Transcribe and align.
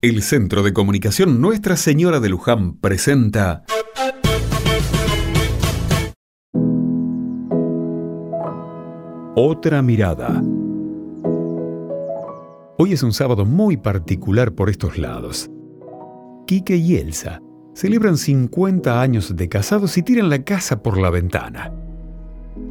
El 0.00 0.22
Centro 0.22 0.62
de 0.62 0.72
Comunicación 0.72 1.40
Nuestra 1.40 1.76
Señora 1.76 2.20
de 2.20 2.28
Luján 2.28 2.76
presenta 2.76 3.64
Otra 9.34 9.82
mirada. 9.82 10.40
Hoy 12.78 12.92
es 12.92 13.02
un 13.02 13.12
sábado 13.12 13.44
muy 13.44 13.76
particular 13.76 14.52
por 14.52 14.70
estos 14.70 14.98
lados. 14.98 15.50
Quique 16.46 16.76
y 16.76 16.94
Elsa 16.94 17.42
celebran 17.74 18.18
50 18.18 19.00
años 19.00 19.34
de 19.34 19.48
casados 19.48 19.98
y 19.98 20.04
tiran 20.04 20.30
la 20.30 20.44
casa 20.44 20.80
por 20.80 20.96
la 20.96 21.10
ventana. 21.10 21.72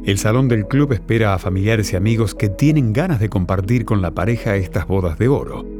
El 0.02 0.16
salón 0.16 0.48
del 0.48 0.66
club 0.66 0.94
espera 0.94 1.34
a 1.34 1.38
familiares 1.38 1.92
y 1.92 1.96
amigos 1.96 2.34
que 2.34 2.48
tienen 2.48 2.94
ganas 2.94 3.20
de 3.20 3.28
compartir 3.28 3.84
con 3.84 4.00
la 4.00 4.12
pareja 4.12 4.56
estas 4.56 4.86
bodas 4.86 5.18
de 5.18 5.28
oro 5.28 5.77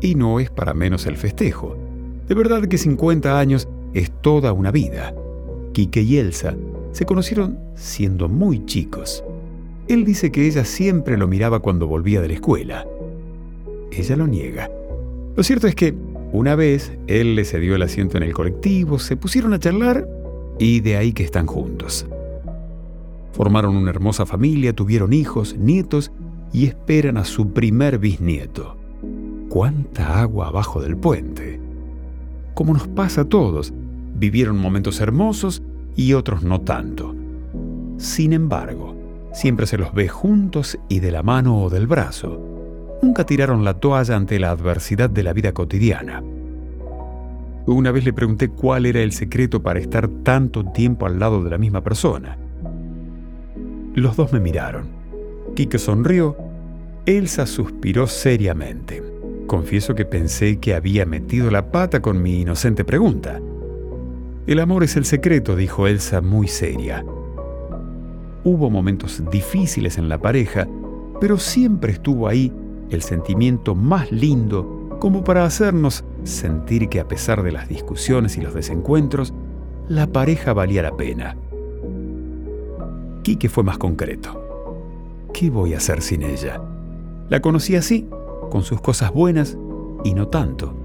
y 0.00 0.14
no 0.14 0.40
es 0.40 0.50
para 0.50 0.74
menos 0.74 1.06
el 1.06 1.16
festejo. 1.16 1.76
De 2.28 2.34
verdad 2.34 2.66
que 2.66 2.78
50 2.78 3.38
años 3.38 3.68
es 3.92 4.10
toda 4.22 4.52
una 4.52 4.70
vida. 4.70 5.14
Quique 5.72 6.02
y 6.02 6.18
Elsa 6.18 6.54
se 6.92 7.04
conocieron 7.04 7.58
siendo 7.74 8.28
muy 8.28 8.64
chicos. 8.64 9.24
Él 9.88 10.04
dice 10.04 10.32
que 10.32 10.46
ella 10.46 10.64
siempre 10.64 11.18
lo 11.18 11.28
miraba 11.28 11.60
cuando 11.60 11.86
volvía 11.86 12.20
de 12.20 12.28
la 12.28 12.34
escuela. 12.34 12.86
Ella 13.90 14.16
lo 14.16 14.26
niega. 14.26 14.70
Lo 15.36 15.42
cierto 15.42 15.66
es 15.66 15.74
que 15.74 15.94
una 16.32 16.54
vez 16.54 16.92
él 17.06 17.34
le 17.34 17.44
cedió 17.44 17.76
el 17.76 17.82
asiento 17.82 18.16
en 18.16 18.22
el 18.22 18.32
colectivo, 18.32 18.98
se 18.98 19.16
pusieron 19.16 19.52
a 19.52 19.58
charlar 19.58 20.08
y 20.58 20.80
de 20.80 20.96
ahí 20.96 21.12
que 21.12 21.24
están 21.24 21.46
juntos. 21.46 22.06
Formaron 23.32 23.76
una 23.76 23.90
hermosa 23.90 24.26
familia, 24.26 24.72
tuvieron 24.72 25.12
hijos, 25.12 25.56
nietos 25.58 26.12
y 26.52 26.66
esperan 26.66 27.16
a 27.16 27.24
su 27.24 27.52
primer 27.52 27.98
bisnieto 27.98 28.76
cuánta 29.54 30.20
agua 30.20 30.48
abajo 30.48 30.82
del 30.82 30.96
puente. 30.96 31.60
Como 32.54 32.74
nos 32.74 32.88
pasa 32.88 33.20
a 33.20 33.24
todos, 33.26 33.72
vivieron 34.16 34.58
momentos 34.58 35.00
hermosos 35.00 35.62
y 35.94 36.14
otros 36.14 36.42
no 36.42 36.62
tanto. 36.62 37.14
Sin 37.96 38.32
embargo, 38.32 38.96
siempre 39.32 39.68
se 39.68 39.78
los 39.78 39.94
ve 39.94 40.08
juntos 40.08 40.76
y 40.88 40.98
de 40.98 41.12
la 41.12 41.22
mano 41.22 41.62
o 41.62 41.70
del 41.70 41.86
brazo. 41.86 42.98
Nunca 43.00 43.24
tiraron 43.26 43.62
la 43.62 43.74
toalla 43.74 44.16
ante 44.16 44.40
la 44.40 44.50
adversidad 44.50 45.08
de 45.08 45.22
la 45.22 45.32
vida 45.32 45.52
cotidiana. 45.52 46.20
Una 47.66 47.92
vez 47.92 48.04
le 48.04 48.12
pregunté 48.12 48.48
cuál 48.48 48.86
era 48.86 49.02
el 49.02 49.12
secreto 49.12 49.62
para 49.62 49.78
estar 49.78 50.08
tanto 50.24 50.64
tiempo 50.64 51.06
al 51.06 51.20
lado 51.20 51.44
de 51.44 51.50
la 51.50 51.58
misma 51.58 51.80
persona. 51.80 52.36
Los 53.94 54.16
dos 54.16 54.32
me 54.32 54.40
miraron. 54.40 54.88
Quique 55.54 55.78
sonrió, 55.78 56.36
Elsa 57.06 57.46
suspiró 57.46 58.08
seriamente. 58.08 59.13
Confieso 59.54 59.94
que 59.94 60.04
pensé 60.04 60.58
que 60.58 60.74
había 60.74 61.06
metido 61.06 61.48
la 61.48 61.70
pata 61.70 62.02
con 62.02 62.20
mi 62.20 62.40
inocente 62.40 62.84
pregunta. 62.84 63.40
El 64.48 64.58
amor 64.58 64.82
es 64.82 64.96
el 64.96 65.04
secreto, 65.04 65.54
dijo 65.54 65.86
Elsa 65.86 66.20
muy 66.20 66.48
seria. 66.48 67.06
Hubo 68.42 68.68
momentos 68.68 69.22
difíciles 69.30 69.96
en 69.96 70.08
la 70.08 70.18
pareja, 70.18 70.66
pero 71.20 71.38
siempre 71.38 71.92
estuvo 71.92 72.26
ahí 72.26 72.52
el 72.90 73.02
sentimiento 73.02 73.76
más 73.76 74.10
lindo 74.10 74.96
como 74.98 75.22
para 75.22 75.44
hacernos 75.44 76.04
sentir 76.24 76.88
que 76.88 76.98
a 76.98 77.06
pesar 77.06 77.44
de 77.44 77.52
las 77.52 77.68
discusiones 77.68 78.36
y 78.36 78.40
los 78.40 78.54
desencuentros, 78.54 79.32
la 79.86 80.08
pareja 80.08 80.52
valía 80.52 80.82
la 80.82 80.96
pena. 80.96 81.36
Quique 83.22 83.48
fue 83.48 83.62
más 83.62 83.78
concreto. 83.78 85.28
¿Qué 85.32 85.48
voy 85.48 85.74
a 85.74 85.76
hacer 85.76 86.02
sin 86.02 86.24
ella? 86.24 86.60
La 87.28 87.40
conocí 87.40 87.76
así 87.76 88.08
con 88.54 88.62
sus 88.62 88.80
cosas 88.80 89.12
buenas 89.12 89.58
y 90.04 90.14
no 90.14 90.28
tanto. 90.28 90.76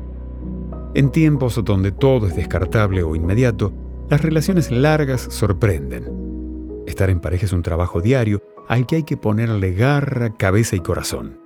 En 0.96 1.12
tiempos 1.12 1.64
donde 1.64 1.92
todo 1.92 2.26
es 2.26 2.36
descartable 2.36 3.04
o 3.04 3.16
inmediato, 3.16 3.72
las 4.10 4.24
relaciones 4.24 4.72
largas 4.72 5.22
sorprenden. 5.22 6.82
Estar 6.88 7.12
en 7.12 7.20
pareja 7.20 7.46
es 7.46 7.54
un 7.54 7.62
trabajo 7.62 8.02
diario 8.02 8.42
al 8.68 8.88
que 8.88 8.96
hay 8.96 9.04
que 9.04 9.18
ponerle 9.18 9.74
garra, 9.74 10.36
cabeza 10.36 10.78
y 10.78 10.80
corazón. 10.80 11.40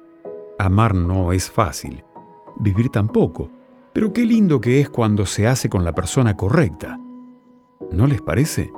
Amar 0.57 0.95
no 0.95 1.33
es 1.33 1.51
fácil, 1.51 2.06
vivir 2.57 2.88
tampoco, 2.88 3.51
pero 3.91 4.13
qué 4.13 4.25
lindo 4.25 4.62
que 4.62 4.79
es 4.79 4.89
cuando 4.89 5.25
se 5.25 5.45
hace 5.45 5.67
con 5.67 5.83
la 5.83 5.94
persona 5.94 6.38
correcta. 6.38 7.01
¿No 7.91 8.07
les 8.07 8.22
parece? 8.22 8.72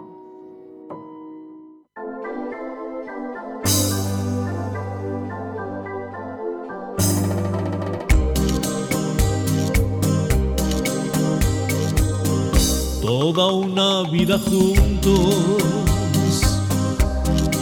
Toda 13.05 13.51
una 13.51 14.01
vida 14.09 14.39
juntos, 14.39 15.35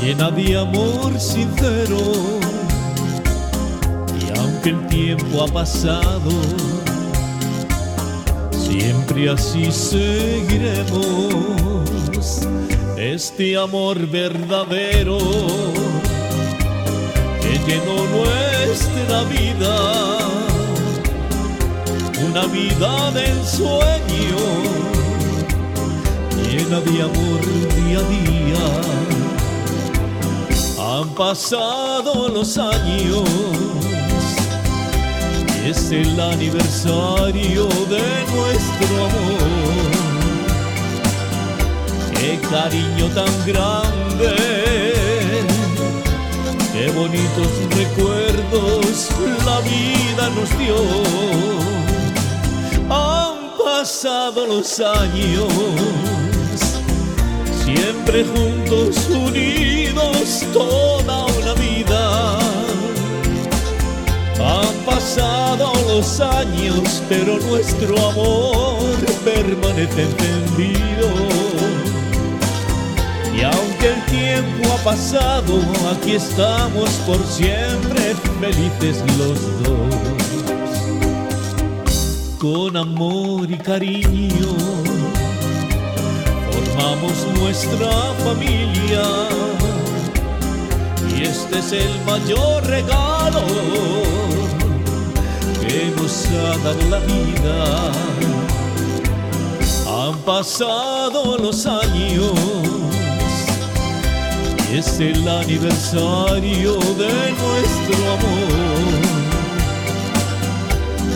llena 0.02 0.31
de 0.31 0.58
amor 0.58 1.20
sincero. 1.20 1.98
Y 4.22 4.40
aunque 4.40 4.70
el 4.70 4.88
tiempo 4.88 5.44
ha 5.44 5.48
pasado, 5.48 6.31
siempre 8.52 9.30
así 9.30 9.70
seguiremos. 9.70 11.04
Este 12.98 13.58
amor 13.58 14.08
verdadero 14.08 15.18
que 17.42 17.60
llenó 17.68 18.06
nuestra 18.16 19.24
vida, 19.24 19.75
una 22.30 22.46
vida 22.48 23.12
del 23.12 23.44
sueño 23.46 24.83
llena 26.74 26.80
de 26.82 27.02
amor 27.02 27.42
día 27.76 28.00
a 28.00 28.04
día. 28.04 28.66
Han 30.80 31.10
pasado 31.10 32.30
los 32.30 32.58
años 32.58 33.24
y 35.64 35.70
es 35.70 35.92
el 35.92 36.20
aniversario 36.20 37.68
de 37.68 38.26
nuestro 38.34 39.06
amor. 39.06 39.92
Qué 42.14 42.40
cariño 42.50 43.08
tan 43.14 43.34
grande, 43.46 44.36
qué 46.72 46.92
bonitos 46.92 47.52
recuerdos 47.76 49.10
la 49.46 49.60
vida 49.62 50.30
nos 50.36 50.50
dio. 50.58 50.78
Han 52.90 53.36
pasado 53.58 54.48
los 54.48 54.80
años 54.80 56.23
siempre 57.76 58.24
juntos, 58.26 59.08
unidos 59.10 60.46
toda 60.54 61.26
una 61.26 61.54
vida. 61.54 62.40
Han 64.40 64.76
pasado 64.86 65.74
los 65.88 66.20
años, 66.20 67.02
pero 67.08 67.40
nuestro 67.40 67.96
amor 68.10 68.78
permanece 69.24 70.04
encendido. 70.04 71.08
Y 73.36 73.42
aunque 73.42 73.88
el 73.94 74.06
tiempo 74.06 74.74
ha 74.74 74.84
pasado, 74.84 75.60
aquí 75.96 76.14
estamos 76.14 76.90
por 77.08 77.26
siempre 77.26 78.16
felices 78.40 79.04
los 79.18 79.40
dos. 79.64 79.96
Con 82.38 82.76
amor 82.76 83.50
y 83.50 83.58
cariño 83.58 84.93
Amamos 86.84 87.26
nuestra 87.40 87.90
familia 88.26 89.04
y 91.16 91.24
este 91.24 91.60
es 91.60 91.72
el 91.72 92.02
mayor 92.06 92.66
regalo 92.66 93.46
que 95.62 95.94
nos 95.96 96.26
ha 96.28 96.58
dado 96.58 96.90
la 96.90 97.00
vida. 97.00 97.92
Han 99.88 100.18
pasado 100.25 101.38
los 101.38 101.66
años 101.66 102.34
y 104.69 104.78
es 104.78 105.00
el 105.00 105.25
aniversario 105.25 106.74
de 106.74 107.31
nuestro 107.42 108.12
amor. 108.18 108.92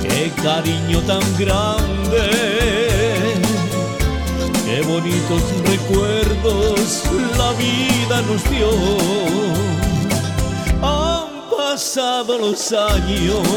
Qué 0.01 0.31
cariño 0.41 1.01
tan 1.01 1.23
grande 1.37 2.56
Qué 4.67 4.81
bonitos 4.81 5.43
recuerdos 5.65 7.03
la 7.37 7.53
vida 7.53 8.21
nos 8.23 8.43
dio. 8.49 8.69
Han 10.81 11.57
pasado 11.57 12.37
los 12.37 12.73
años, 12.73 13.47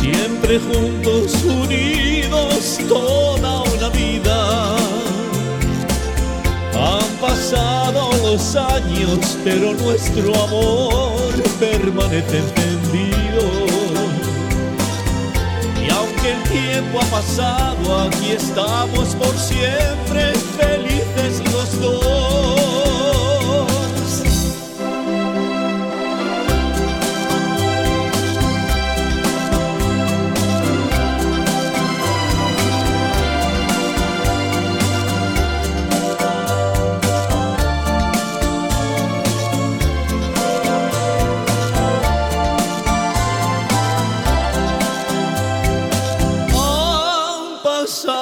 siempre 0.00 0.60
juntos, 0.60 1.34
unidos, 1.42 2.78
toda 2.88 3.62
una 3.62 3.88
vida. 3.88 4.76
Han 6.72 7.10
pasado 7.20 8.12
los 8.22 8.54
años, 8.54 9.38
pero 9.42 9.74
nuestro 9.74 10.32
amor 10.44 11.32
permanece 11.58 12.38
encendido 12.38 13.19
tiempo 16.90 17.06
pasado, 17.10 18.00
aquí 18.00 18.32
estamos 18.32 19.14
por 19.14 19.36
siempre, 19.38 20.32
felices 20.58 20.89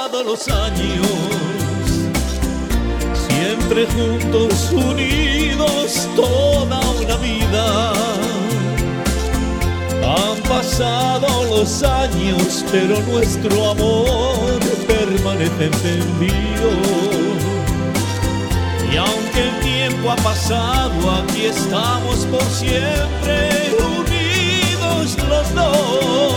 pasado 0.09 0.25
los 0.25 0.49
años, 0.49 1.07
siempre 3.29 3.87
juntos, 3.87 4.71
unidos, 4.73 6.09
toda 6.17 6.81
una 6.81 7.17
vida. 7.17 7.93
Han 10.03 10.43
pasado 10.49 11.27
los 11.51 11.83
años, 11.83 12.65
pero 12.73 13.01
nuestro 13.03 13.71
amor 13.71 14.59
permanece 14.87 15.67
encendido. 15.67 16.71
Y 18.91 18.97
aunque 18.97 19.49
el 19.49 19.61
tiempo 19.61 20.11
ha 20.11 20.17
pasado, 20.17 21.11
aquí 21.23 21.47
estamos 21.47 22.27
por 22.31 22.43
siempre 22.45 23.77
unidos 23.99 25.17
los 25.29 25.55
dos. 25.55 26.28